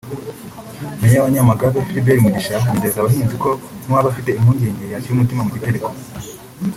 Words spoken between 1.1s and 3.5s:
wa Nyamagabe Philbert Mugisha yizeza abahinzi ko